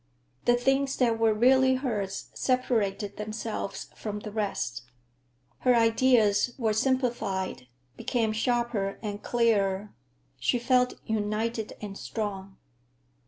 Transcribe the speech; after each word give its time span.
The 0.45 0.55
things 0.55 0.97
that 0.97 1.19
were 1.19 1.31
really 1.31 1.75
hers 1.75 2.31
separated 2.33 3.17
themselves 3.17 3.87
from 3.95 4.21
the 4.21 4.31
rest. 4.31 4.81
Her 5.59 5.75
ideas 5.75 6.55
were 6.57 6.73
simplified, 6.73 7.67
became 7.97 8.31
sharper 8.33 8.97
and 9.03 9.21
clearer. 9.21 9.93
She 10.39 10.57
felt 10.57 10.95
united 11.05 11.73
and 11.83 11.95
strong. 11.99 12.57